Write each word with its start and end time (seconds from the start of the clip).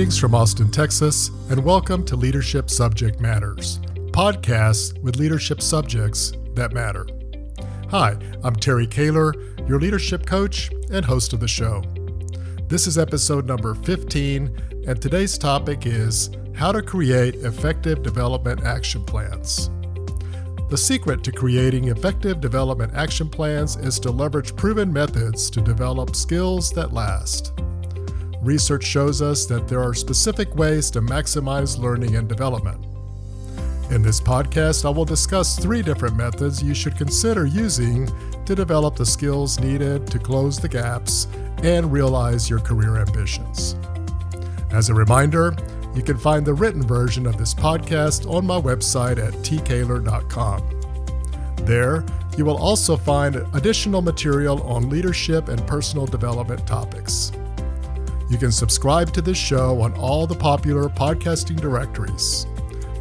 Greetings 0.00 0.18
from 0.18 0.34
Austin, 0.34 0.70
Texas, 0.70 1.28
and 1.50 1.62
welcome 1.62 2.06
to 2.06 2.16
Leadership 2.16 2.70
Subject 2.70 3.20
Matters, 3.20 3.80
podcast 4.12 4.98
with 5.02 5.16
leadership 5.18 5.60
subjects 5.60 6.32
that 6.54 6.72
matter. 6.72 7.06
Hi, 7.90 8.16
I'm 8.42 8.56
Terry 8.56 8.86
Kaler, 8.86 9.34
your 9.68 9.78
leadership 9.78 10.24
coach 10.24 10.70
and 10.90 11.04
host 11.04 11.34
of 11.34 11.40
the 11.40 11.46
show. 11.46 11.82
This 12.66 12.86
is 12.86 12.96
episode 12.96 13.44
number 13.44 13.74
15, 13.74 14.84
and 14.86 15.02
today's 15.02 15.36
topic 15.36 15.84
is 15.84 16.30
how 16.54 16.72
to 16.72 16.80
create 16.80 17.34
effective 17.34 18.02
development 18.02 18.64
action 18.64 19.04
plans. 19.04 19.68
The 20.70 20.78
secret 20.78 21.22
to 21.24 21.30
creating 21.30 21.88
effective 21.88 22.40
development 22.40 22.94
action 22.94 23.28
plans 23.28 23.76
is 23.76 24.00
to 24.00 24.10
leverage 24.10 24.56
proven 24.56 24.90
methods 24.90 25.50
to 25.50 25.60
develop 25.60 26.16
skills 26.16 26.70
that 26.70 26.94
last. 26.94 27.52
Research 28.42 28.84
shows 28.84 29.20
us 29.20 29.44
that 29.46 29.68
there 29.68 29.82
are 29.82 29.92
specific 29.92 30.54
ways 30.56 30.90
to 30.92 31.02
maximize 31.02 31.78
learning 31.78 32.16
and 32.16 32.26
development. 32.26 32.86
In 33.90 34.02
this 34.02 34.20
podcast, 34.20 34.86
I 34.86 34.88
will 34.88 35.04
discuss 35.04 35.58
three 35.58 35.82
different 35.82 36.16
methods 36.16 36.62
you 36.62 36.72
should 36.72 36.96
consider 36.96 37.44
using 37.44 38.08
to 38.46 38.54
develop 38.54 38.96
the 38.96 39.04
skills 39.04 39.60
needed 39.60 40.06
to 40.06 40.18
close 40.18 40.58
the 40.58 40.68
gaps 40.68 41.26
and 41.62 41.92
realize 41.92 42.48
your 42.48 42.60
career 42.60 42.96
ambitions. 42.96 43.76
As 44.70 44.88
a 44.88 44.94
reminder, 44.94 45.54
you 45.94 46.02
can 46.02 46.16
find 46.16 46.46
the 46.46 46.54
written 46.54 46.82
version 46.82 47.26
of 47.26 47.36
this 47.36 47.52
podcast 47.52 48.30
on 48.32 48.46
my 48.46 48.58
website 48.58 49.18
at 49.18 49.34
tkaler.com. 49.42 50.62
There, 51.66 52.06
you 52.38 52.44
will 52.46 52.56
also 52.56 52.96
find 52.96 53.44
additional 53.54 54.00
material 54.00 54.62
on 54.62 54.88
leadership 54.88 55.48
and 55.48 55.66
personal 55.66 56.06
development 56.06 56.66
topics. 56.66 57.32
You 58.30 58.38
can 58.38 58.52
subscribe 58.52 59.12
to 59.14 59.20
this 59.20 59.36
show 59.36 59.80
on 59.80 59.92
all 59.94 60.24
the 60.24 60.36
popular 60.36 60.88
podcasting 60.88 61.60
directories. 61.60 62.46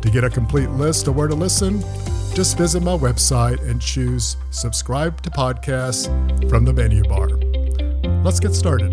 To 0.02 0.10
get 0.10 0.24
a 0.24 0.30
complete 0.30 0.72
list 0.72 1.08
of 1.08 1.16
where 1.16 1.28
to 1.28 1.36
listen, 1.36 1.82
just 2.34 2.58
visit 2.58 2.82
my 2.82 2.98
website 2.98 3.62
and 3.70 3.80
choose 3.80 4.38
Subscribe 4.50 5.22
to 5.22 5.30
Podcasts 5.30 6.08
from 6.50 6.66
the 6.66 6.74
menu 6.74 7.04
bar. 7.04 7.28
Let's 8.24 8.40
get 8.40 8.56
started. 8.56 8.90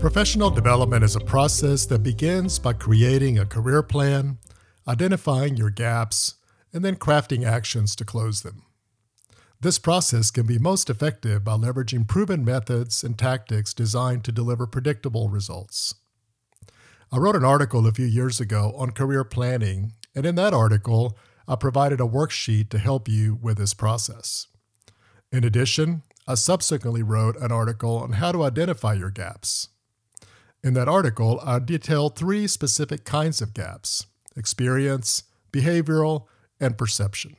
Professional 0.00 0.50
development 0.50 1.04
is 1.04 1.14
a 1.14 1.20
process 1.20 1.86
that 1.86 2.02
begins 2.02 2.58
by 2.58 2.72
creating 2.72 3.38
a 3.38 3.46
career 3.46 3.84
plan, 3.84 4.38
identifying 4.86 5.56
your 5.56 5.70
gaps, 5.70 6.34
and 6.72 6.84
then 6.84 6.96
crafting 6.96 7.44
actions 7.44 7.96
to 7.96 8.04
close 8.04 8.42
them. 8.42 8.62
This 9.60 9.78
process 9.78 10.30
can 10.30 10.46
be 10.46 10.58
most 10.58 10.88
effective 10.88 11.44
by 11.44 11.52
leveraging 11.52 12.08
proven 12.08 12.44
methods 12.44 13.04
and 13.04 13.18
tactics 13.18 13.74
designed 13.74 14.24
to 14.24 14.32
deliver 14.32 14.66
predictable 14.66 15.28
results. 15.28 15.94
I 17.12 17.18
wrote 17.18 17.36
an 17.36 17.44
article 17.44 17.86
a 17.86 17.92
few 17.92 18.06
years 18.06 18.40
ago 18.40 18.72
on 18.76 18.92
career 18.92 19.24
planning, 19.24 19.92
and 20.14 20.24
in 20.24 20.36
that 20.36 20.54
article, 20.54 21.18
I 21.46 21.56
provided 21.56 22.00
a 22.00 22.04
worksheet 22.04 22.70
to 22.70 22.78
help 22.78 23.08
you 23.08 23.38
with 23.42 23.58
this 23.58 23.74
process. 23.74 24.46
In 25.32 25.44
addition, 25.44 26.02
I 26.26 26.34
subsequently 26.36 27.02
wrote 27.02 27.36
an 27.36 27.52
article 27.52 27.98
on 27.98 28.12
how 28.12 28.32
to 28.32 28.44
identify 28.44 28.94
your 28.94 29.10
gaps. 29.10 29.68
In 30.62 30.74
that 30.74 30.88
article, 30.88 31.40
I 31.44 31.58
detailed 31.58 32.16
three 32.16 32.46
specific 32.46 33.04
kinds 33.04 33.42
of 33.42 33.54
gaps 33.54 34.06
experience, 34.40 35.22
behavioral, 35.52 36.24
and 36.58 36.76
perception. 36.76 37.36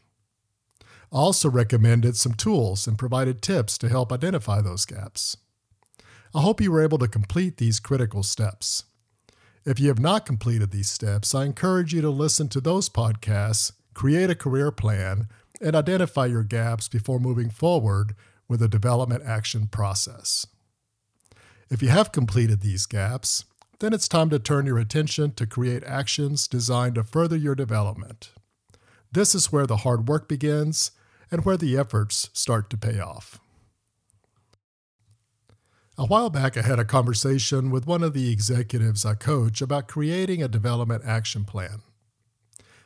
I 1.12 1.17
also 1.17 1.50
recommended 1.50 2.16
some 2.16 2.34
tools 2.34 2.88
and 2.88 2.97
provided 2.97 3.41
tips 3.41 3.78
to 3.79 3.89
help 3.89 4.13
identify 4.13 4.62
those 4.62 4.85
gaps. 4.85 5.35
I 6.34 6.41
hope 6.41 6.61
you 6.61 6.72
were 6.72 6.81
able 6.84 6.97
to 7.00 7.09
complete 7.09 7.57
these 7.57 7.81
critical 7.81 8.23
steps. 8.23 8.85
If 9.66 9.79
you 9.79 9.90
have 9.90 10.00
not 10.00 10.25
completed 10.25 10.72
these 10.72 10.90
steps, 10.90 11.35
I 11.35 11.44
encourage 11.44 11.94
you 11.94 12.01
to 12.01 12.09
listen 12.09 12.47
to 12.50 12.61
those 12.61 12.88
podcasts, 12.88 13.73
create 13.94 14.29
a 14.29 14.35
career 14.35 14.72
plan, 14.72 15.28
and 15.59 15.75
identify 15.75 16.28
your 16.28 16.44
gaps 16.44 16.88
before 16.88 17.19
moving 17.19 17.50
forward 17.50 18.16
with 18.47 18.61
a 18.61 18.67
development 18.67 19.23
action 19.25 19.67
process. 19.67 20.47
If 21.69 21.81
you 21.84 21.90
have 21.90 22.11
completed 22.11 22.61
these 22.61 22.85
gaps, 22.85 23.45
then 23.81 23.93
it's 23.93 24.07
time 24.07 24.29
to 24.29 24.37
turn 24.37 24.67
your 24.67 24.77
attention 24.77 25.33
to 25.33 25.47
create 25.47 25.83
actions 25.85 26.47
designed 26.47 26.93
to 26.93 27.03
further 27.03 27.35
your 27.35 27.55
development. 27.55 28.31
This 29.11 29.33
is 29.33 29.51
where 29.51 29.65
the 29.65 29.77
hard 29.77 30.07
work 30.07 30.29
begins 30.29 30.91
and 31.31 31.43
where 31.43 31.57
the 31.57 31.75
efforts 31.77 32.29
start 32.31 32.69
to 32.69 32.77
pay 32.77 32.99
off. 32.99 33.39
A 35.97 36.05
while 36.05 36.29
back, 36.29 36.57
I 36.57 36.61
had 36.61 36.77
a 36.77 36.85
conversation 36.85 37.71
with 37.71 37.87
one 37.87 38.03
of 38.03 38.13
the 38.13 38.31
executives 38.31 39.03
I 39.03 39.15
coach 39.15 39.61
about 39.61 39.87
creating 39.87 40.43
a 40.43 40.47
development 40.47 41.03
action 41.03 41.43
plan. 41.43 41.81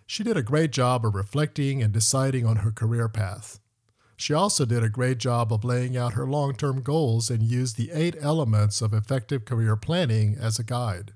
She 0.08 0.24
did 0.24 0.38
a 0.38 0.44
great 0.44 0.72
job 0.72 1.06
of 1.06 1.14
reflecting 1.14 1.84
and 1.84 1.92
deciding 1.92 2.46
on 2.46 2.58
her 2.58 2.72
career 2.72 3.10
path. 3.10 3.60
She 4.18 4.34
also 4.34 4.66
did 4.66 4.84
a 4.84 4.90
great 4.90 5.18
job 5.18 5.52
of 5.52 5.66
laying 5.66 5.98
out 5.98 6.14
her 6.14 6.26
long 6.26 6.56
term 6.56 6.82
goals 6.82 7.30
and 7.30 7.44
used 7.44 7.76
the 7.76 7.92
eight 7.92 8.16
elements 8.20 8.82
of 8.82 8.94
effective 8.94 9.46
career 9.46 9.76
planning 9.76 10.38
as 10.40 10.58
a 10.58 10.64
guide. 10.64 11.14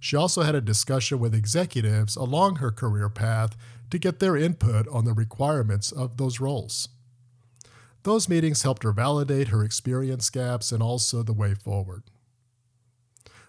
She 0.00 0.16
also 0.16 0.42
had 0.42 0.54
a 0.54 0.60
discussion 0.60 1.18
with 1.18 1.34
executives 1.34 2.16
along 2.16 2.56
her 2.56 2.70
career 2.70 3.08
path 3.08 3.56
to 3.90 3.98
get 3.98 4.18
their 4.18 4.36
input 4.36 4.86
on 4.88 5.04
the 5.04 5.12
requirements 5.12 5.92
of 5.92 6.16
those 6.16 6.40
roles. 6.40 6.88
Those 8.02 8.28
meetings 8.28 8.62
helped 8.62 8.82
her 8.82 8.92
validate 8.92 9.48
her 9.48 9.64
experience 9.64 10.28
gaps 10.28 10.72
and 10.72 10.82
also 10.82 11.22
the 11.22 11.32
way 11.32 11.54
forward. 11.54 12.02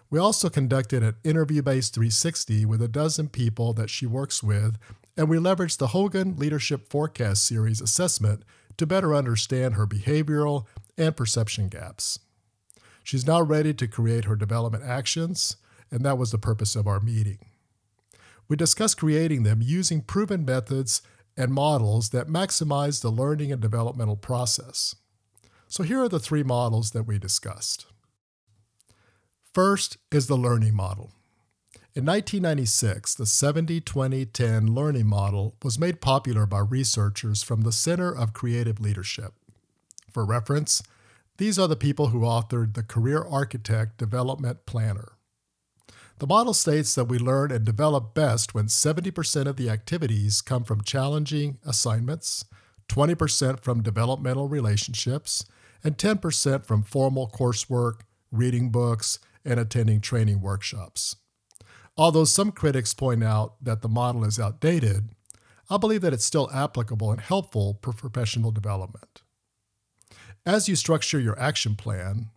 We 0.08 0.18
also 0.18 0.48
conducted 0.48 1.02
an 1.02 1.16
interview 1.24 1.62
based 1.62 1.94
360 1.94 2.64
with 2.64 2.80
a 2.80 2.88
dozen 2.88 3.28
people 3.28 3.72
that 3.74 3.90
she 3.90 4.06
works 4.06 4.42
with 4.42 4.78
and 5.16 5.28
we 5.28 5.38
leveraged 5.38 5.78
the 5.78 5.88
Hogan 5.88 6.36
Leadership 6.36 6.88
Forecast 6.90 7.46
Series 7.46 7.80
assessment 7.80 8.42
to 8.76 8.86
better 8.86 9.14
understand 9.14 9.74
her 9.74 9.86
behavioral 9.86 10.66
and 10.98 11.16
perception 11.16 11.68
gaps. 11.68 12.18
She's 13.02 13.26
now 13.26 13.40
ready 13.40 13.72
to 13.74 13.88
create 13.88 14.24
her 14.24 14.36
development 14.36 14.84
actions, 14.84 15.56
and 15.90 16.04
that 16.04 16.18
was 16.18 16.32
the 16.32 16.38
purpose 16.38 16.76
of 16.76 16.86
our 16.86 17.00
meeting. 17.00 17.38
We 18.48 18.56
discussed 18.56 18.98
creating 18.98 19.42
them 19.42 19.60
using 19.62 20.02
proven 20.02 20.44
methods 20.44 21.02
and 21.36 21.52
models 21.52 22.10
that 22.10 22.28
maximize 22.28 23.02
the 23.02 23.10
learning 23.10 23.52
and 23.52 23.60
developmental 23.60 24.16
process. 24.16 24.94
So 25.68 25.82
here 25.82 26.02
are 26.02 26.08
the 26.08 26.20
three 26.20 26.42
models 26.42 26.92
that 26.92 27.04
we 27.04 27.18
discussed. 27.18 27.86
First 29.52 29.98
is 30.12 30.26
the 30.26 30.36
learning 30.36 30.74
model. 30.74 31.12
In 31.96 32.04
1996, 32.04 33.14
the 33.14 33.24
70 33.24 33.80
20 33.80 34.26
10 34.26 34.66
learning 34.74 35.06
model 35.06 35.56
was 35.64 35.78
made 35.78 36.02
popular 36.02 36.44
by 36.44 36.58
researchers 36.58 37.42
from 37.42 37.62
the 37.62 37.72
Center 37.72 38.14
of 38.14 38.34
Creative 38.34 38.78
Leadership. 38.78 39.32
For 40.12 40.26
reference, 40.26 40.82
these 41.38 41.58
are 41.58 41.66
the 41.66 41.74
people 41.74 42.08
who 42.08 42.20
authored 42.20 42.74
the 42.74 42.82
Career 42.82 43.24
Architect 43.24 43.96
Development 43.96 44.66
Planner. 44.66 45.12
The 46.18 46.26
model 46.26 46.52
states 46.52 46.94
that 46.96 47.06
we 47.06 47.18
learn 47.18 47.50
and 47.50 47.64
develop 47.64 48.12
best 48.12 48.52
when 48.52 48.66
70% 48.66 49.46
of 49.46 49.56
the 49.56 49.70
activities 49.70 50.42
come 50.42 50.64
from 50.64 50.82
challenging 50.84 51.56
assignments, 51.64 52.44
20% 52.90 53.60
from 53.60 53.82
developmental 53.82 54.50
relationships, 54.50 55.46
and 55.82 55.96
10% 55.96 56.66
from 56.66 56.82
formal 56.82 57.26
coursework, 57.26 58.00
reading 58.30 58.68
books, 58.68 59.18
and 59.46 59.58
attending 59.58 60.02
training 60.02 60.42
workshops. 60.42 61.16
Although 61.98 62.24
some 62.24 62.52
critics 62.52 62.92
point 62.92 63.24
out 63.24 63.54
that 63.62 63.80
the 63.80 63.88
model 63.88 64.24
is 64.24 64.38
outdated, 64.38 65.10
I 65.70 65.78
believe 65.78 66.02
that 66.02 66.12
it's 66.12 66.24
still 66.24 66.50
applicable 66.52 67.10
and 67.10 67.20
helpful 67.20 67.78
for 67.82 67.92
professional 67.92 68.50
development. 68.50 69.22
As 70.44 70.68
you 70.68 70.76
structure 70.76 71.18
your 71.18 71.38
action 71.40 71.74
plan, 71.74 72.30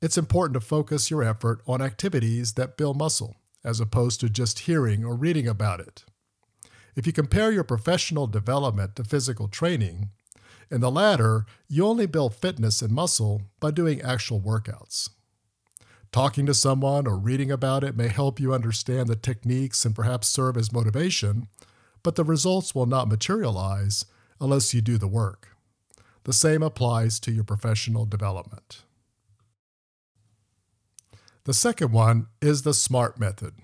it's 0.00 0.16
important 0.16 0.54
to 0.54 0.66
focus 0.66 1.10
your 1.10 1.22
effort 1.22 1.60
on 1.66 1.82
activities 1.82 2.54
that 2.54 2.76
build 2.76 2.96
muscle, 2.96 3.36
as 3.62 3.80
opposed 3.80 4.20
to 4.20 4.30
just 4.30 4.60
hearing 4.60 5.04
or 5.04 5.14
reading 5.14 5.46
about 5.46 5.80
it. 5.80 6.04
If 6.96 7.06
you 7.06 7.12
compare 7.12 7.52
your 7.52 7.64
professional 7.64 8.26
development 8.26 8.96
to 8.96 9.04
physical 9.04 9.48
training, 9.48 10.10
in 10.70 10.80
the 10.80 10.90
latter, 10.90 11.46
you 11.68 11.84
only 11.84 12.06
build 12.06 12.34
fitness 12.34 12.80
and 12.80 12.92
muscle 12.92 13.42
by 13.58 13.72
doing 13.72 14.00
actual 14.00 14.40
workouts. 14.40 15.10
Talking 16.12 16.44
to 16.46 16.54
someone 16.54 17.06
or 17.06 17.16
reading 17.16 17.52
about 17.52 17.84
it 17.84 17.96
may 17.96 18.08
help 18.08 18.40
you 18.40 18.52
understand 18.52 19.08
the 19.08 19.16
techniques 19.16 19.84
and 19.84 19.94
perhaps 19.94 20.26
serve 20.26 20.56
as 20.56 20.72
motivation, 20.72 21.46
but 22.02 22.16
the 22.16 22.24
results 22.24 22.74
will 22.74 22.86
not 22.86 23.08
materialize 23.08 24.06
unless 24.40 24.74
you 24.74 24.80
do 24.80 24.98
the 24.98 25.06
work. 25.06 25.48
The 26.24 26.32
same 26.32 26.62
applies 26.62 27.20
to 27.20 27.32
your 27.32 27.44
professional 27.44 28.06
development. 28.06 28.82
The 31.44 31.54
second 31.54 31.92
one 31.92 32.26
is 32.42 32.62
the 32.62 32.74
SMART 32.74 33.18
method. 33.18 33.54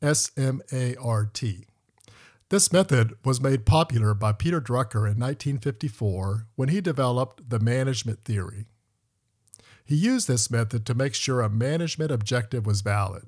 S 0.00 0.30
M 0.36 0.60
A 0.72 0.94
R 0.96 1.26
T. 1.26 1.66
This 2.50 2.70
method 2.70 3.14
was 3.24 3.40
made 3.40 3.64
popular 3.64 4.12
by 4.12 4.32
Peter 4.32 4.60
Drucker 4.60 5.10
in 5.10 5.18
1954 5.18 6.48
when 6.54 6.68
he 6.68 6.82
developed 6.82 7.48
the 7.48 7.58
management 7.58 8.24
theory. 8.24 8.66
He 9.92 9.98
used 9.98 10.26
this 10.26 10.50
method 10.50 10.86
to 10.86 10.94
make 10.94 11.12
sure 11.12 11.42
a 11.42 11.50
management 11.50 12.10
objective 12.10 12.64
was 12.64 12.80
valid. 12.80 13.24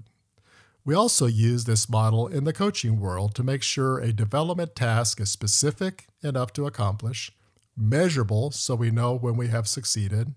We 0.83 0.95
also 0.95 1.27
use 1.27 1.67
this 1.67 1.91
model 1.91 2.27
in 2.27 2.45
the 2.45 2.55
coaching 2.55 2.99
world 2.99 3.35
to 3.35 3.43
make 3.45 3.63
sure 3.63 3.99
a 3.99 4.15
development 4.15 4.75
task 4.75 5.21
is 5.21 5.31
specific 5.31 6.07
enough 6.23 6.55
to 6.55 6.65
accomplish, 6.65 7.31
measurable 7.77 8.51
so 8.51 8.75
we 8.77 8.91
know 8.91 9.15
when 9.15 9.37
we 9.37 9.49
have 9.49 9.69
succeeded, 9.69 10.35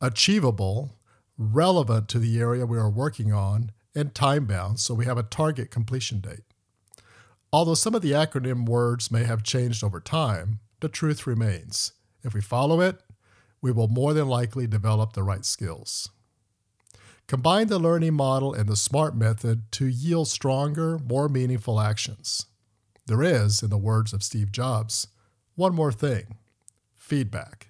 achievable, 0.00 0.96
relevant 1.38 2.08
to 2.08 2.18
the 2.18 2.40
area 2.40 2.66
we 2.66 2.76
are 2.76 2.90
working 2.90 3.32
on, 3.32 3.70
and 3.94 4.16
time 4.16 4.46
bound 4.46 4.80
so 4.80 4.94
we 4.94 5.04
have 5.04 5.16
a 5.16 5.22
target 5.22 5.70
completion 5.70 6.18
date. 6.18 6.42
Although 7.52 7.74
some 7.74 7.94
of 7.94 8.02
the 8.02 8.10
acronym 8.10 8.66
words 8.66 9.12
may 9.12 9.22
have 9.22 9.44
changed 9.44 9.84
over 9.84 10.00
time, 10.00 10.58
the 10.80 10.88
truth 10.88 11.24
remains. 11.24 11.92
If 12.24 12.34
we 12.34 12.40
follow 12.40 12.80
it, 12.80 13.00
we 13.62 13.72
will 13.72 13.88
more 13.88 14.12
than 14.12 14.28
likely 14.28 14.66
develop 14.66 15.14
the 15.14 15.22
right 15.22 15.46
skills. 15.46 16.10
Combine 17.28 17.68
the 17.68 17.78
learning 17.78 18.14
model 18.14 18.52
and 18.52 18.68
the 18.68 18.76
SMART 18.76 19.16
method 19.16 19.70
to 19.72 19.86
yield 19.86 20.28
stronger, 20.28 20.98
more 20.98 21.28
meaningful 21.28 21.80
actions. 21.80 22.44
There 23.06 23.22
is, 23.22 23.62
in 23.62 23.70
the 23.70 23.78
words 23.78 24.12
of 24.12 24.22
Steve 24.22 24.52
Jobs, 24.52 25.06
one 25.54 25.74
more 25.74 25.92
thing 25.92 26.36
feedback. 26.94 27.68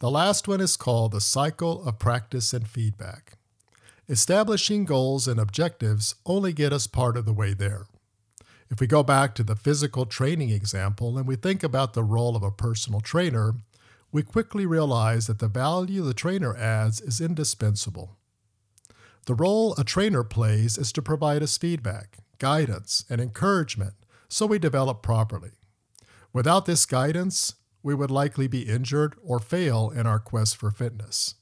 The 0.00 0.10
last 0.10 0.46
one 0.46 0.60
is 0.60 0.76
called 0.76 1.12
the 1.12 1.20
cycle 1.20 1.82
of 1.84 1.98
practice 1.98 2.52
and 2.52 2.68
feedback. 2.68 3.32
Establishing 4.08 4.84
goals 4.84 5.26
and 5.26 5.40
objectives 5.40 6.14
only 6.24 6.52
get 6.52 6.72
us 6.72 6.86
part 6.86 7.16
of 7.16 7.24
the 7.24 7.32
way 7.32 7.52
there. 7.52 7.86
If 8.70 8.80
we 8.80 8.86
go 8.86 9.02
back 9.02 9.34
to 9.34 9.42
the 9.42 9.56
physical 9.56 10.04
training 10.04 10.50
example 10.50 11.16
and 11.16 11.26
we 11.26 11.36
think 11.36 11.62
about 11.62 11.94
the 11.94 12.04
role 12.04 12.36
of 12.36 12.42
a 12.42 12.50
personal 12.50 13.00
trainer, 13.00 13.54
we 14.12 14.22
quickly 14.22 14.66
realize 14.66 15.26
that 15.26 15.38
the 15.38 15.48
value 15.48 16.02
the 16.02 16.14
trainer 16.14 16.56
adds 16.56 17.00
is 17.00 17.20
indispensable. 17.20 18.16
The 19.26 19.34
role 19.34 19.74
a 19.76 19.84
trainer 19.84 20.24
plays 20.24 20.78
is 20.78 20.92
to 20.92 21.02
provide 21.02 21.42
us 21.42 21.58
feedback, 21.58 22.18
guidance, 22.38 23.04
and 23.10 23.20
encouragement 23.20 23.94
so 24.28 24.46
we 24.46 24.58
develop 24.58 25.02
properly. 25.02 25.50
Without 26.32 26.66
this 26.66 26.86
guidance, 26.86 27.54
we 27.82 27.94
would 27.94 28.10
likely 28.10 28.48
be 28.48 28.62
injured 28.62 29.16
or 29.24 29.38
fail 29.38 29.90
in 29.90 30.06
our 30.06 30.18
quest 30.18 30.56
for 30.56 30.70
fitness. 30.70 31.34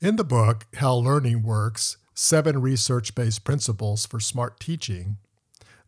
In 0.00 0.16
the 0.16 0.24
book, 0.24 0.66
How 0.76 0.94
Learning 0.94 1.42
Works 1.42 1.98
Seven 2.22 2.60
Research 2.60 3.14
Based 3.14 3.44
Principles 3.44 4.04
for 4.04 4.20
Smart 4.20 4.60
Teaching, 4.60 5.16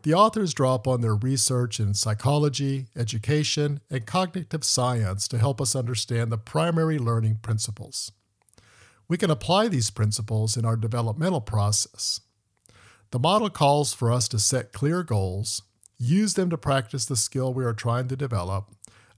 the 0.02 0.14
authors 0.14 0.55
draw 0.55 0.75
upon 0.75 1.02
their 1.02 1.14
research 1.14 1.79
in 1.79 1.93
psychology, 1.93 2.87
education, 2.96 3.82
and 3.90 4.06
cognitive 4.06 4.64
science 4.64 5.29
to 5.29 5.37
help 5.37 5.61
us 5.61 5.76
understand 5.76 6.32
the 6.32 6.38
primary 6.38 6.99
learning 6.99 7.40
principles. 7.43 8.12
We 9.08 9.19
can 9.19 9.31
apply 9.31 9.69
these 9.69 9.90
principles 9.90 10.56
in 10.56 10.64
our 10.64 10.75
developmental 10.75 11.43
process. 11.43 12.23
The 13.11 13.19
model 13.19 13.50
calls 13.50 13.93
for 13.93 14.11
us 14.11 14.26
to 14.29 14.38
set 14.38 14.73
clear 14.73 15.02
goals, 15.02 15.61
use 15.99 16.32
them 16.32 16.49
to 16.49 16.56
practice 16.56 17.05
the 17.05 17.14
skill 17.14 17.52
we 17.52 17.67
are 17.67 17.75
trying 17.75 18.08
to 18.08 18.17
develop, 18.17 18.70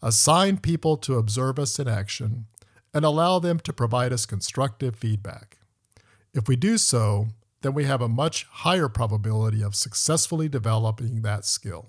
assign 0.03 0.59
people 0.59 0.97
to 0.97 1.15
observe 1.15 1.61
us 1.61 1.79
in 1.79 1.87
action, 1.87 2.47
and 2.93 3.05
allow 3.05 3.39
them 3.39 3.61
to 3.61 3.73
provide 3.73 4.13
us 4.13 4.27
constructive 4.27 4.97
feedback. 4.97 5.59
If 6.35 6.49
we 6.49 6.57
do 6.57 6.77
so, 6.79 7.29
then 7.63 7.75
we 7.75 7.85
have 7.85 8.03
a 8.03 8.09
much 8.09 8.45
higher 8.51 8.89
probability 8.89 9.63
of 9.63 9.77
successfully 9.77 10.49
developing 10.49 11.23
that 11.23 11.45
skill. 11.45 11.87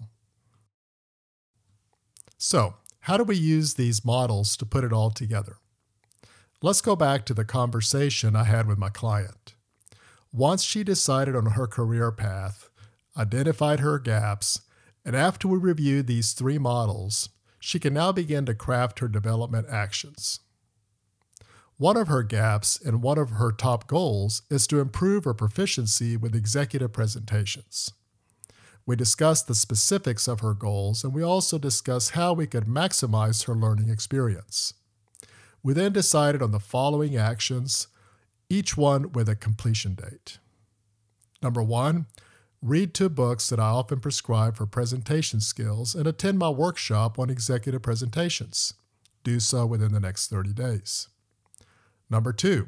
So, 2.37 2.75
how 3.01 3.17
do 3.17 3.23
we 3.23 3.35
use 3.35 3.73
these 3.73 4.05
models 4.05 4.55
to 4.57 4.65
put 4.65 4.83
it 4.83 4.93
all 4.93 5.09
together? 5.09 5.57
Let's 6.61 6.81
go 6.81 6.95
back 6.95 7.25
to 7.25 7.33
the 7.33 7.43
conversation 7.43 8.35
I 8.35 8.43
had 8.43 8.67
with 8.67 8.77
my 8.77 8.89
client. 8.89 9.55
Once 10.31 10.63
she 10.63 10.83
decided 10.83 11.35
on 11.35 11.47
her 11.47 11.67
career 11.67 12.11
path, 12.11 12.69
identified 13.17 13.79
her 13.79 13.97
gaps, 13.99 14.61
and 15.03 15.15
after 15.15 15.47
we 15.47 15.57
reviewed 15.57 16.07
these 16.07 16.33
three 16.33 16.57
models, 16.57 17.29
she 17.59 17.79
can 17.79 17.93
now 17.93 18.11
begin 18.11 18.45
to 18.45 18.53
craft 18.53 18.99
her 18.99 19.07
development 19.07 19.67
actions. 19.69 20.39
One 21.77 21.97
of 21.97 22.07
her 22.07 22.23
gaps 22.23 22.79
and 22.79 23.01
one 23.01 23.17
of 23.17 23.31
her 23.31 23.51
top 23.51 23.85
goals 23.87 24.43
is 24.49 24.65
to 24.67 24.79
improve 24.79 25.25
her 25.25 25.33
proficiency 25.33 26.15
with 26.15 26.33
executive 26.33 26.93
presentations. 26.93 27.91
We 28.85 28.95
discussed 28.95 29.47
the 29.47 29.55
specifics 29.55 30.27
of 30.29 30.39
her 30.39 30.53
goals 30.53 31.03
and 31.03 31.13
we 31.13 31.21
also 31.21 31.57
discussed 31.57 32.11
how 32.11 32.31
we 32.31 32.47
could 32.47 32.65
maximize 32.65 33.45
her 33.45 33.55
learning 33.55 33.89
experience. 33.89 34.73
We 35.63 35.73
then 35.73 35.91
decided 35.91 36.41
on 36.41 36.51
the 36.51 36.59
following 36.61 37.17
actions, 37.17 37.87
each 38.49 38.77
one 38.77 39.11
with 39.11 39.27
a 39.27 39.35
completion 39.35 39.95
date. 39.95 40.37
Number 41.41 41.61
one, 41.61 42.05
read 42.61 42.93
two 42.93 43.09
books 43.09 43.49
that 43.49 43.59
I 43.59 43.67
often 43.67 43.99
prescribe 43.99 44.55
for 44.55 44.65
presentation 44.65 45.41
skills 45.41 45.93
and 45.93 46.07
attend 46.07 46.39
my 46.39 46.49
workshop 46.49 47.19
on 47.19 47.29
executive 47.29 47.81
presentations. 47.81 48.75
Do 49.25 49.41
so 49.41 49.65
within 49.65 49.91
the 49.91 49.99
next 49.99 50.29
30 50.29 50.53
days. 50.53 51.09
Number 52.09 52.31
two, 52.31 52.67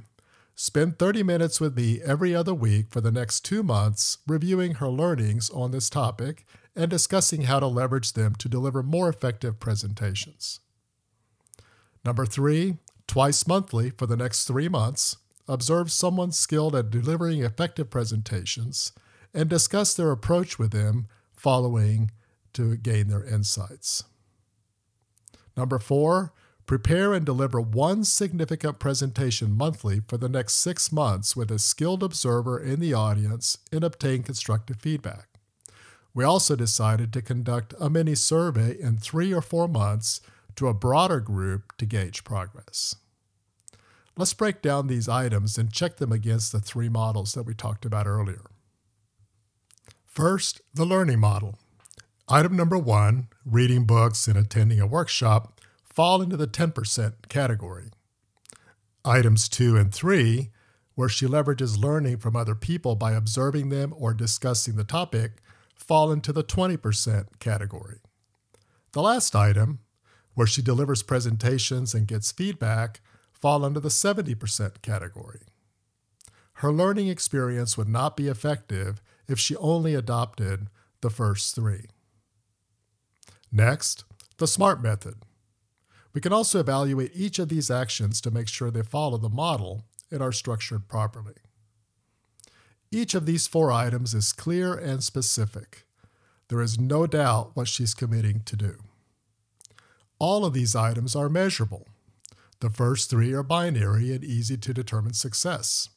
spend 0.55 0.97
30 0.97 1.23
minutes 1.23 1.61
with 1.61 1.75
me 1.77 2.01
every 2.01 2.35
other 2.35 2.53
week 2.53 2.87
for 2.89 3.01
the 3.01 3.11
next 3.11 3.41
two 3.41 3.63
months 3.63 4.17
reviewing 4.27 4.75
her 4.75 4.89
learnings 4.89 5.49
on 5.49 5.71
this 5.71 5.89
topic 5.89 6.45
and 6.75 6.89
discussing 6.89 7.43
how 7.43 7.59
to 7.59 7.67
leverage 7.67 8.13
them 8.13 8.35
to 8.35 8.49
deliver 8.49 8.83
more 8.83 9.09
effective 9.09 9.59
presentations. 9.59 10.59
Number 12.05 12.25
three, 12.25 12.77
twice 13.07 13.47
monthly 13.47 13.89
for 13.89 14.05
the 14.05 14.17
next 14.17 14.45
three 14.45 14.69
months, 14.69 15.17
observe 15.47 15.91
someone 15.91 16.31
skilled 16.31 16.75
at 16.75 16.89
delivering 16.89 17.43
effective 17.43 17.89
presentations 17.89 18.91
and 19.33 19.49
discuss 19.49 19.93
their 19.93 20.11
approach 20.11 20.59
with 20.59 20.71
them 20.71 21.07
following 21.33 22.11
to 22.53 22.75
gain 22.77 23.07
their 23.07 23.23
insights. 23.23 24.03
Number 25.55 25.79
four, 25.79 26.33
Prepare 26.67 27.13
and 27.13 27.25
deliver 27.25 27.61
one 27.61 28.03
significant 28.03 28.77
presentation 28.77 29.55
monthly 29.55 30.01
for 30.05 30.17
the 30.17 30.27
next 30.27 30.55
six 30.55 30.91
months 30.91 31.33
with 31.33 31.49
a 31.49 31.59
skilled 31.59 32.03
observer 32.03 32.59
in 32.59 32.81
the 32.81 32.93
audience 32.93 33.57
and 33.71 33.85
obtain 33.85 34.21
constructive 34.21 34.75
feedback. 34.81 35.29
We 36.13 36.25
also 36.25 36.57
decided 36.57 37.13
to 37.13 37.21
conduct 37.21 37.73
a 37.79 37.89
mini 37.89 38.15
survey 38.15 38.75
in 38.77 38.97
three 38.97 39.33
or 39.33 39.41
four 39.41 39.69
months 39.69 40.19
to 40.57 40.67
a 40.67 40.73
broader 40.73 41.21
group 41.21 41.71
to 41.77 41.85
gauge 41.85 42.25
progress. 42.25 42.95
Let's 44.17 44.33
break 44.33 44.61
down 44.61 44.87
these 44.87 45.07
items 45.07 45.57
and 45.57 45.71
check 45.71 45.97
them 45.97 46.11
against 46.11 46.51
the 46.51 46.59
three 46.59 46.89
models 46.89 47.33
that 47.33 47.43
we 47.43 47.53
talked 47.53 47.85
about 47.85 48.07
earlier. 48.07 48.41
First, 50.05 50.59
the 50.73 50.85
learning 50.85 51.19
model. 51.19 51.59
Item 52.27 52.57
number 52.57 52.77
one 52.77 53.29
reading 53.45 53.85
books 53.85 54.27
and 54.27 54.37
attending 54.37 54.81
a 54.81 54.87
workshop 54.87 55.56
fall 55.97 56.21
into 56.21 56.37
the 56.37 56.45
10% 56.45 57.27
category. 57.27 57.89
Items 59.03 59.49
2 59.49 59.75
and 59.75 59.91
3, 59.91 60.51
where 60.93 61.09
she 61.09 61.25
leverages 61.25 61.83
learning 61.83 62.17
from 62.17 62.35
other 62.35 62.53
people 62.53 62.93
by 62.93 63.13
observing 63.13 63.69
them 63.69 63.95
or 63.97 64.13
discussing 64.13 64.75
the 64.75 64.83
topic, 64.83 65.41
fall 65.73 66.11
into 66.11 66.31
the 66.31 66.43
20% 66.43 67.39
category. 67.39 67.97
The 68.91 69.01
last 69.01 69.35
item, 69.35 69.79
where 70.35 70.45
she 70.45 70.61
delivers 70.61 71.01
presentations 71.01 71.95
and 71.95 72.07
gets 72.07 72.31
feedback, 72.31 73.01
fall 73.31 73.65
under 73.65 73.79
the 73.79 73.89
70% 73.89 74.83
category. 74.83 75.41
Her 76.61 76.71
learning 76.71 77.07
experience 77.07 77.75
would 77.75 77.89
not 77.89 78.15
be 78.15 78.27
effective 78.27 79.01
if 79.27 79.39
she 79.39 79.55
only 79.55 79.95
adopted 79.95 80.67
the 81.01 81.09
first 81.09 81.55
three. 81.55 81.85
Next, 83.51 84.03
the 84.37 84.45
SMART 84.45 84.83
method. 84.83 85.23
We 86.13 86.21
can 86.21 86.33
also 86.33 86.59
evaluate 86.59 87.11
each 87.13 87.39
of 87.39 87.49
these 87.49 87.69
actions 87.69 88.21
to 88.21 88.31
make 88.31 88.47
sure 88.47 88.71
they 88.71 88.83
follow 88.83 89.17
the 89.17 89.29
model 89.29 89.83
and 90.11 90.21
are 90.21 90.31
structured 90.31 90.87
properly. 90.87 91.35
Each 92.91 93.13
of 93.13 93.25
these 93.25 93.47
four 93.47 93.71
items 93.71 94.13
is 94.13 94.31
clear 94.31 94.73
and 94.73 95.03
specific. 95.03 95.85
There 96.47 96.61
is 96.61 96.79
no 96.79 97.05
doubt 97.05 97.51
what 97.55 97.67
she's 97.67 97.93
committing 97.93 98.41
to 98.45 98.55
do. 98.55 98.77
All 100.19 100.45
of 100.45 100.53
these 100.53 100.75
items 100.75 101.15
are 101.15 101.29
measurable. 101.29 101.87
The 102.59 102.69
first 102.69 103.09
three 103.09 103.33
are 103.33 103.43
binary 103.43 104.13
and 104.13 104.23
easy 104.23 104.57
to 104.57 104.73
determine 104.73 105.13
success. 105.13 105.89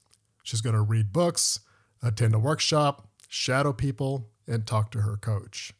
She's 0.42 0.60
going 0.60 0.74
to 0.74 0.82
read 0.82 1.12
books, 1.12 1.60
attend 2.02 2.34
a 2.34 2.38
workshop, 2.38 3.08
shadow 3.28 3.72
people, 3.72 4.28
and 4.46 4.66
talk 4.66 4.90
to 4.90 5.02
her 5.02 5.16
coach. 5.16 5.72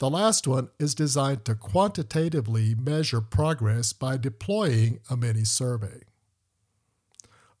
The 0.00 0.08
last 0.08 0.48
one 0.48 0.70
is 0.78 0.94
designed 0.94 1.44
to 1.44 1.54
quantitatively 1.54 2.74
measure 2.74 3.20
progress 3.20 3.92
by 3.92 4.16
deploying 4.16 5.00
a 5.10 5.16
mini 5.16 5.44
survey. 5.44 6.00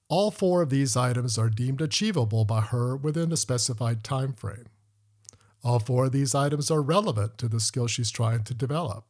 All 0.08 0.30
four 0.30 0.62
of 0.62 0.70
these 0.70 0.96
items 0.96 1.36
are 1.36 1.50
deemed 1.50 1.82
achievable 1.82 2.46
by 2.46 2.62
her 2.62 2.96
within 2.96 3.30
a 3.30 3.36
specified 3.36 4.02
time 4.02 4.32
frame. 4.32 4.68
All 5.62 5.80
four 5.80 6.06
of 6.06 6.12
these 6.12 6.34
items 6.34 6.70
are 6.70 6.80
relevant 6.80 7.36
to 7.36 7.46
the 7.46 7.60
skill 7.60 7.86
she's 7.86 8.10
trying 8.10 8.44
to 8.44 8.54
develop. 8.54 9.04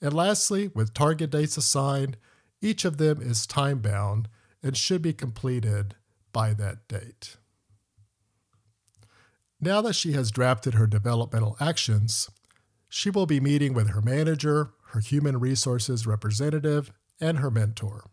And 0.00 0.14
lastly, 0.14 0.68
with 0.68 0.94
target 0.94 1.28
dates 1.28 1.58
assigned, 1.58 2.16
each 2.62 2.86
of 2.86 2.96
them 2.96 3.20
is 3.20 3.46
time 3.46 3.80
bound 3.80 4.30
and 4.62 4.74
should 4.74 5.02
be 5.02 5.12
completed 5.12 5.94
by 6.32 6.54
that 6.54 6.88
date. 6.88 7.36
Now 9.60 9.82
that 9.82 9.94
she 9.94 10.12
has 10.12 10.30
drafted 10.30 10.74
her 10.74 10.86
developmental 10.86 11.56
actions, 11.60 12.30
she 12.88 13.10
will 13.10 13.26
be 13.26 13.40
meeting 13.40 13.74
with 13.74 13.90
her 13.90 14.00
manager, 14.00 14.70
her 14.88 15.00
human 15.00 15.38
resources 15.38 16.06
representative, 16.06 16.92
and 17.20 17.38
her 17.38 17.50
mentor. 17.50 18.04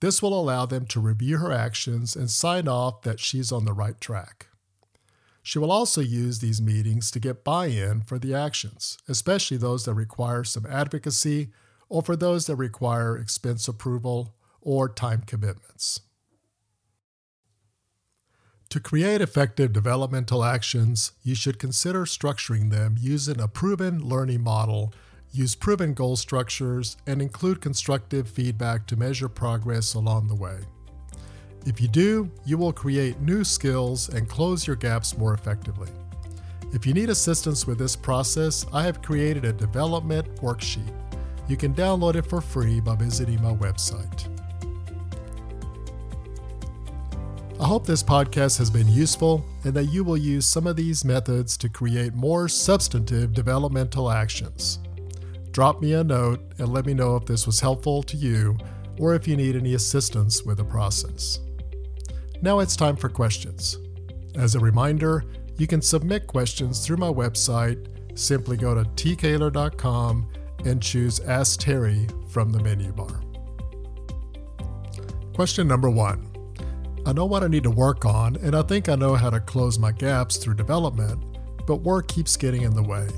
This 0.00 0.20
will 0.20 0.38
allow 0.38 0.66
them 0.66 0.84
to 0.86 1.00
review 1.00 1.38
her 1.38 1.52
actions 1.52 2.14
and 2.14 2.30
sign 2.30 2.68
off 2.68 3.02
that 3.02 3.20
she's 3.20 3.50
on 3.50 3.64
the 3.64 3.72
right 3.72 3.98
track. 4.00 4.48
She 5.42 5.58
will 5.58 5.72
also 5.72 6.00
use 6.00 6.38
these 6.38 6.60
meetings 6.60 7.10
to 7.12 7.20
get 7.20 7.44
buy 7.44 7.66
in 7.66 8.02
for 8.02 8.18
the 8.18 8.34
actions, 8.34 8.98
especially 9.08 9.56
those 9.56 9.84
that 9.86 9.94
require 9.94 10.44
some 10.44 10.66
advocacy 10.66 11.50
or 11.88 12.02
for 12.02 12.14
those 12.14 12.46
that 12.46 12.56
require 12.56 13.16
expense 13.16 13.68
approval 13.68 14.34
or 14.60 14.88
time 14.88 15.22
commitments. 15.26 16.00
To 18.72 18.80
create 18.80 19.20
effective 19.20 19.74
developmental 19.74 20.42
actions, 20.42 21.12
you 21.22 21.34
should 21.34 21.58
consider 21.58 22.06
structuring 22.06 22.70
them 22.70 22.96
using 22.98 23.38
a 23.38 23.46
proven 23.46 24.02
learning 24.02 24.42
model, 24.42 24.94
use 25.30 25.54
proven 25.54 25.92
goal 25.92 26.16
structures, 26.16 26.96
and 27.06 27.20
include 27.20 27.60
constructive 27.60 28.30
feedback 28.30 28.86
to 28.86 28.96
measure 28.96 29.28
progress 29.28 29.92
along 29.92 30.28
the 30.28 30.34
way. 30.34 30.60
If 31.66 31.82
you 31.82 31.88
do, 31.88 32.30
you 32.46 32.56
will 32.56 32.72
create 32.72 33.20
new 33.20 33.44
skills 33.44 34.08
and 34.08 34.26
close 34.26 34.66
your 34.66 34.76
gaps 34.76 35.18
more 35.18 35.34
effectively. 35.34 35.90
If 36.72 36.86
you 36.86 36.94
need 36.94 37.10
assistance 37.10 37.66
with 37.66 37.76
this 37.76 37.94
process, 37.94 38.64
I 38.72 38.84
have 38.84 39.02
created 39.02 39.44
a 39.44 39.52
development 39.52 40.34
worksheet. 40.36 40.94
You 41.46 41.58
can 41.58 41.74
download 41.74 42.14
it 42.14 42.24
for 42.24 42.40
free 42.40 42.80
by 42.80 42.96
visiting 42.96 43.42
my 43.42 43.52
website. 43.52 44.30
Hope 47.72 47.86
this 47.86 48.02
podcast 48.02 48.58
has 48.58 48.68
been 48.68 48.86
useful 48.86 49.42
and 49.64 49.72
that 49.72 49.86
you 49.86 50.04
will 50.04 50.18
use 50.18 50.44
some 50.44 50.66
of 50.66 50.76
these 50.76 51.06
methods 51.06 51.56
to 51.56 51.70
create 51.70 52.12
more 52.12 52.46
substantive 52.46 53.32
developmental 53.32 54.10
actions. 54.10 54.78
Drop 55.52 55.80
me 55.80 55.94
a 55.94 56.04
note 56.04 56.52
and 56.58 56.68
let 56.68 56.84
me 56.84 56.92
know 56.92 57.16
if 57.16 57.24
this 57.24 57.46
was 57.46 57.60
helpful 57.60 58.02
to 58.02 58.16
you 58.18 58.58
or 58.98 59.14
if 59.14 59.26
you 59.26 59.38
need 59.38 59.56
any 59.56 59.72
assistance 59.72 60.42
with 60.42 60.58
the 60.58 60.64
process. 60.66 61.40
Now 62.42 62.58
it's 62.58 62.76
time 62.76 62.94
for 62.94 63.08
questions. 63.08 63.78
As 64.34 64.54
a 64.54 64.60
reminder, 64.60 65.24
you 65.56 65.66
can 65.66 65.80
submit 65.80 66.26
questions 66.26 66.84
through 66.84 66.98
my 66.98 67.08
website. 67.10 67.88
Simply 68.18 68.58
go 68.58 68.74
to 68.74 68.82
tkaler.com 68.82 70.28
and 70.66 70.82
choose 70.82 71.20
Ask 71.20 71.60
Terry 71.60 72.06
from 72.28 72.52
the 72.52 72.60
menu 72.60 72.92
bar. 72.92 73.22
Question 75.32 75.66
number 75.66 75.88
one 75.88 76.31
I 77.04 77.12
know 77.12 77.26
what 77.26 77.42
I 77.42 77.48
need 77.48 77.64
to 77.64 77.70
work 77.70 78.04
on, 78.04 78.36
and 78.36 78.54
I 78.54 78.62
think 78.62 78.88
I 78.88 78.94
know 78.94 79.16
how 79.16 79.28
to 79.28 79.40
close 79.40 79.76
my 79.76 79.90
gaps 79.90 80.36
through 80.36 80.54
development, 80.54 81.20
but 81.66 81.82
work 81.82 82.06
keeps 82.06 82.36
getting 82.36 82.62
in 82.62 82.76
the 82.76 82.82
way. 82.82 83.08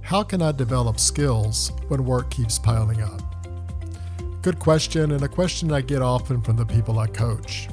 How 0.00 0.22
can 0.22 0.40
I 0.40 0.50
develop 0.52 0.98
skills 0.98 1.72
when 1.88 2.06
work 2.06 2.30
keeps 2.30 2.58
piling 2.58 3.02
up? 3.02 3.20
Good 4.40 4.58
question, 4.58 5.12
and 5.12 5.22
a 5.22 5.28
question 5.28 5.70
I 5.72 5.82
get 5.82 6.00
often 6.00 6.40
from 6.40 6.56
the 6.56 6.64
people 6.64 6.98
I 6.98 7.06
coach. 7.06 7.68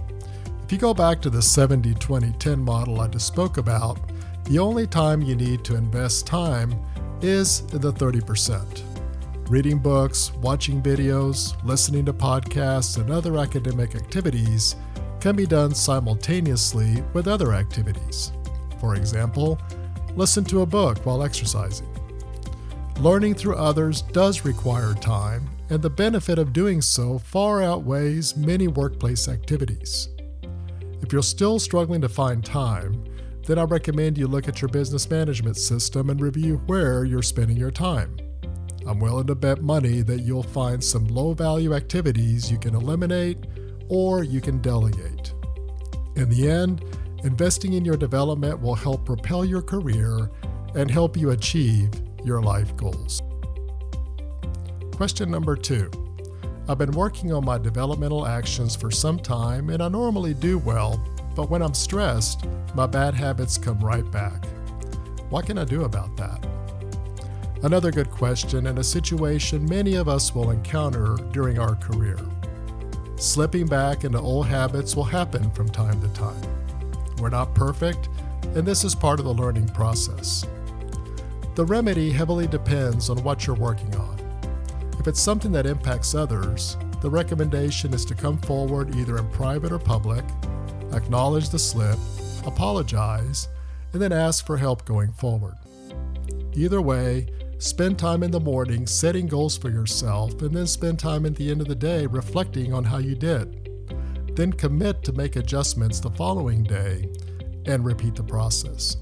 If 0.65 0.73
you 0.73 0.77
go 0.77 0.93
back 0.93 1.21
to 1.21 1.29
the 1.29 1.41
70 1.41 1.93
20 1.93 2.33
10 2.33 2.59
model 2.59 2.99
I 2.99 3.07
just 3.07 3.25
spoke 3.25 3.57
about, 3.57 3.97
the 4.43 4.59
only 4.59 4.87
time 4.87 5.21
you 5.21 5.35
need 5.35 5.63
to 5.63 5.75
invest 5.75 6.27
time 6.27 6.75
is 7.21 7.61
the 7.67 7.93
30%. 7.93 8.83
Reading 9.49 9.79
books, 9.79 10.33
watching 10.41 10.81
videos, 10.81 11.55
listening 11.63 12.05
to 12.05 12.13
podcasts, 12.13 12.97
and 12.97 13.09
other 13.09 13.37
academic 13.37 13.95
activities 13.95 14.75
can 15.19 15.35
be 15.35 15.45
done 15.45 15.73
simultaneously 15.73 17.03
with 17.13 17.27
other 17.27 17.53
activities. 17.53 18.31
For 18.79 18.95
example, 18.95 19.59
listen 20.15 20.43
to 20.45 20.61
a 20.61 20.65
book 20.65 21.05
while 21.05 21.23
exercising. 21.23 21.87
Learning 22.99 23.33
through 23.33 23.55
others 23.55 24.01
does 24.01 24.43
require 24.43 24.93
time, 24.93 25.49
and 25.69 25.81
the 25.81 25.89
benefit 25.89 26.39
of 26.39 26.51
doing 26.51 26.81
so 26.81 27.17
far 27.17 27.61
outweighs 27.61 28.35
many 28.35 28.67
workplace 28.67 29.27
activities. 29.27 30.09
If 31.01 31.13
you're 31.13 31.23
still 31.23 31.59
struggling 31.59 32.01
to 32.01 32.09
find 32.09 32.43
time, 32.43 33.03
then 33.45 33.57
I 33.57 33.63
recommend 33.63 34.17
you 34.17 34.27
look 34.27 34.47
at 34.47 34.61
your 34.61 34.69
business 34.69 35.09
management 35.09 35.57
system 35.57 36.09
and 36.09 36.19
review 36.19 36.61
where 36.67 37.05
you're 37.05 37.21
spending 37.21 37.57
your 37.57 37.71
time. 37.71 38.17
I'm 38.85 38.99
willing 38.99 39.27
to 39.27 39.35
bet 39.35 39.61
money 39.61 40.01
that 40.01 40.21
you'll 40.21 40.43
find 40.43 40.83
some 40.83 41.07
low 41.07 41.33
value 41.33 41.73
activities 41.73 42.51
you 42.51 42.57
can 42.57 42.75
eliminate 42.75 43.37
or 43.89 44.23
you 44.23 44.39
can 44.39 44.61
delegate. 44.61 45.33
In 46.15 46.29
the 46.29 46.49
end, 46.49 46.83
investing 47.23 47.73
in 47.73 47.83
your 47.83 47.97
development 47.97 48.61
will 48.61 48.75
help 48.75 49.05
propel 49.05 49.43
your 49.43 49.61
career 49.61 50.29
and 50.75 50.89
help 50.89 51.17
you 51.17 51.31
achieve 51.31 51.91
your 52.23 52.41
life 52.41 52.75
goals. 52.75 53.21
Question 54.95 55.31
number 55.31 55.55
two 55.55 55.89
I've 56.67 56.77
been 56.77 56.91
working 56.91 57.33
on 57.33 57.43
my 57.43 57.57
developmental 57.57 58.27
actions 58.27 58.75
for 58.75 58.91
some 58.91 59.17
time 59.17 59.69
and 59.69 59.81
I 59.81 59.87
normally 59.87 60.33
do 60.33 60.59
well, 60.59 61.03
but 61.35 61.49
when 61.49 61.61
I'm 61.61 61.73
stressed, 61.73 62.45
my 62.75 62.85
bad 62.85 63.15
habits 63.15 63.57
come 63.57 63.79
right 63.79 64.09
back. 64.11 64.45
What 65.29 65.45
can 65.45 65.57
I 65.57 65.65
do 65.65 65.85
about 65.85 66.15
that? 66.17 66.45
Another 67.63 67.91
good 67.91 68.09
question 68.09 68.67
and 68.67 68.79
a 68.79 68.83
situation 68.83 69.67
many 69.67 69.95
of 69.95 70.07
us 70.07 70.33
will 70.33 70.51
encounter 70.51 71.15
during 71.31 71.59
our 71.59 71.75
career. 71.75 72.17
Slipping 73.19 73.65
back 73.65 74.05
into 74.05 74.17
old 74.17 74.47
habits 74.47 74.95
will 74.95 75.03
happen 75.03 75.51
from 75.51 75.67
time 75.67 75.99
to 76.01 76.07
time. 76.09 76.41
We're 77.17 77.27
not 77.27 77.53
perfect, 77.53 78.07
and 78.55 78.65
this 78.65 78.85
is 78.85 78.95
part 78.95 79.19
of 79.19 79.25
the 79.25 79.33
learning 79.33 79.67
process. 79.67 80.45
The 81.55 81.65
remedy 81.65 82.11
heavily 82.11 82.47
depends 82.47 83.09
on 83.09 83.21
what 83.21 83.45
you're 83.45 83.57
working 83.57 83.93
on. 83.97 84.17
If 84.99 85.07
it's 85.07 85.19
something 85.19 85.51
that 85.51 85.65
impacts 85.65 86.15
others, 86.15 86.77
the 87.01 87.09
recommendation 87.09 87.93
is 87.93 88.05
to 88.05 88.15
come 88.15 88.37
forward 88.37 88.95
either 88.95 89.17
in 89.17 89.29
private 89.31 89.73
or 89.73 89.79
public, 89.79 90.23
acknowledge 90.93 91.49
the 91.49 91.59
slip, 91.59 91.99
apologize, 92.45 93.49
and 93.91 94.01
then 94.01 94.13
ask 94.13 94.45
for 94.45 94.55
help 94.55 94.85
going 94.85 95.11
forward. 95.11 95.55
Either 96.53 96.81
way, 96.81 97.27
Spend 97.59 97.99
time 97.99 98.23
in 98.23 98.31
the 98.31 98.39
morning 98.39 98.87
setting 98.87 99.27
goals 99.27 99.57
for 99.57 99.69
yourself, 99.69 100.41
and 100.41 100.55
then 100.55 100.65
spend 100.65 100.97
time 100.97 101.25
at 101.25 101.35
the 101.35 101.51
end 101.51 101.59
of 101.59 101.67
the 101.67 101.75
day 101.75 102.05
reflecting 102.05 102.73
on 102.73 102.85
how 102.85 102.99
you 102.99 103.15
did. 103.15 103.69
Then 104.33 104.53
commit 104.53 105.03
to 105.03 105.11
make 105.11 105.35
adjustments 105.35 105.99
the 105.99 106.09
following 106.09 106.63
day 106.63 107.09
and 107.65 107.83
repeat 107.83 108.15
the 108.15 108.23
process. 108.23 108.95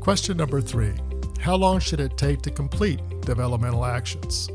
Question 0.00 0.36
number 0.36 0.60
three 0.60 0.94
How 1.38 1.54
long 1.54 1.78
should 1.78 2.00
it 2.00 2.18
take 2.18 2.42
to 2.42 2.50
complete 2.50 2.98
developmental 3.20 3.84
actions? 3.84 4.50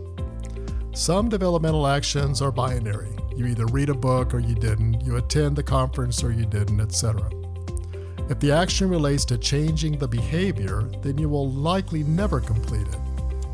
Some 0.94 1.29
developmental 1.29 1.88
actions 1.88 2.41
are 2.41 2.51
binary. 2.51 3.15
You 3.34 3.46
either 3.46 3.65
read 3.67 3.88
a 3.88 3.94
book 3.94 4.34
or 4.34 4.39
you 4.39 4.56
didn't, 4.56 5.06
you 5.06 5.15
attend 5.15 5.56
the 5.56 5.63
conference 5.63 6.22
or 6.22 6.34
you 6.34 6.46
didn't, 6.46 6.82
etc. 6.82 7.29
If 8.30 8.40
the 8.40 8.52
action 8.52 8.90
relates 8.90 9.24
to 9.26 9.38
changing 9.38 9.98
the 9.98 10.08
behavior, 10.08 10.82
then 11.02 11.18
you 11.18 11.30
will 11.30 11.50
likely 11.50 12.04
never 12.04 12.42
complete 12.42 12.88
it. 12.88 13.00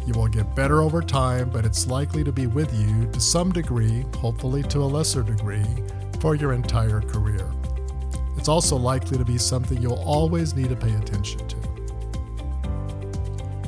You 0.08 0.14
will 0.14 0.28
get 0.28 0.56
better 0.56 0.82
over 0.82 1.02
time, 1.02 1.52
but 1.52 1.64
it's 1.64 1.86
likely 1.86 2.24
to 2.24 2.32
be 2.32 2.48
with 2.48 2.74
you 2.74 3.08
to 3.12 3.20
some 3.20 3.52
degree, 3.52 4.04
hopefully 4.18 4.64
to 4.64 4.80
a 4.80 4.86
lesser 4.86 5.22
degree, 5.22 5.64
for 6.20 6.34
your 6.34 6.54
entire 6.54 7.02
career. 7.02 7.52
It's 8.36 8.50
also 8.50 8.76
likely 8.76 9.20
to 9.20 9.24
be 9.24 9.38
something 9.38 9.80
you'll 9.80 10.04
always 10.06 10.56
need 10.56 10.70
to 10.70 10.76
pay 10.76 10.94
attention 10.96 11.48
to. 11.48 11.58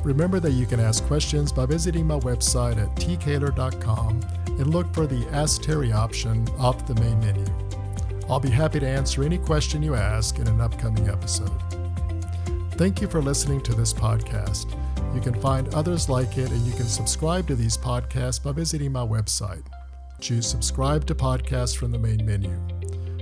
Remember 0.02 0.40
that 0.40 0.52
you 0.52 0.66
can 0.66 0.80
ask 0.80 1.04
questions 1.04 1.52
by 1.52 1.66
visiting 1.66 2.06
my 2.06 2.18
website 2.18 2.78
at 2.78 2.94
tkaler.com 2.96 4.20
and 4.46 4.66
look 4.66 4.92
for 4.92 5.06
the 5.06 5.26
Ask 5.30 5.62
Terry 5.62 5.92
option 5.92 6.46
off 6.58 6.84
the 6.86 6.94
main 6.96 7.20
menu. 7.20 7.65
I'll 8.28 8.40
be 8.40 8.50
happy 8.50 8.80
to 8.80 8.88
answer 8.88 9.22
any 9.22 9.38
question 9.38 9.82
you 9.82 9.94
ask 9.94 10.38
in 10.38 10.48
an 10.48 10.60
upcoming 10.60 11.08
episode. 11.08 11.62
Thank 12.72 13.00
you 13.00 13.06
for 13.06 13.22
listening 13.22 13.62
to 13.62 13.74
this 13.74 13.92
podcast. 13.92 14.74
You 15.14 15.20
can 15.20 15.40
find 15.40 15.72
others 15.74 16.08
like 16.08 16.36
it 16.36 16.50
and 16.50 16.60
you 16.62 16.72
can 16.72 16.86
subscribe 16.86 17.46
to 17.46 17.54
these 17.54 17.76
podcasts 17.78 18.42
by 18.42 18.52
visiting 18.52 18.90
my 18.90 19.06
website. 19.06 19.62
Choose 20.20 20.46
Subscribe 20.46 21.06
to 21.06 21.14
Podcasts 21.14 21.76
from 21.76 21.92
the 21.92 21.98
main 21.98 22.26
menu. 22.26 22.58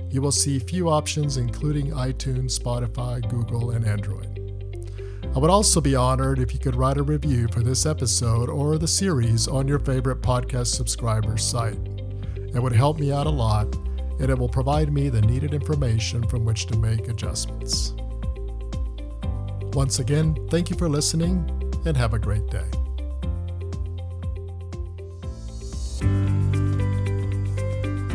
You 0.09 0.21
will 0.21 0.31
see 0.31 0.57
a 0.57 0.61
few 0.61 0.89
options, 0.89 1.37
including 1.37 1.91
iTunes, 1.91 2.59
Spotify, 2.59 3.27
Google, 3.29 3.71
and 3.71 3.85
Android. 3.85 4.39
I 5.35 5.39
would 5.39 5.51
also 5.51 5.81
be 5.81 5.95
honored 5.95 6.39
if 6.39 6.53
you 6.53 6.59
could 6.59 6.75
write 6.75 6.97
a 6.97 7.03
review 7.03 7.47
for 7.49 7.61
this 7.61 7.85
episode 7.85 8.49
or 8.49 8.77
the 8.77 8.87
series 8.87 9.47
on 9.47 9.67
your 9.67 9.79
favorite 9.79 10.21
podcast 10.21 10.67
subscriber 10.67 11.37
site. 11.37 11.77
It 12.37 12.63
would 12.63 12.71
help 12.71 12.99
me 12.99 13.11
out 13.11 13.27
a 13.27 13.29
lot, 13.29 13.75
and 14.19 14.29
it 14.29 14.37
will 14.37 14.49
provide 14.49 14.91
me 14.91 15.09
the 15.09 15.21
needed 15.21 15.53
information 15.53 16.27
from 16.27 16.45
which 16.45 16.65
to 16.67 16.77
make 16.77 17.07
adjustments. 17.07 17.93
Once 19.73 19.99
again, 19.99 20.35
thank 20.49 20.69
you 20.69 20.75
for 20.75 20.87
listening 20.87 21.49
and 21.85 21.97
have 21.97 22.13
a 22.13 22.19
great 22.19 22.47
day. 22.47 22.65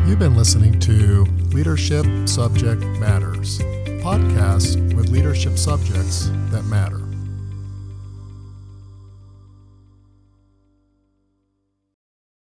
You've 0.06 0.18
been 0.18 0.36
listening 0.36 0.80
to 0.80 1.24
Leadership 1.52 2.04
Subject 2.26 2.82
Matters, 2.98 3.60
podcast 4.02 4.94
with 4.96 5.08
leadership 5.08 5.56
subjects 5.56 6.30
that 6.50 6.64
matter. 6.64 7.09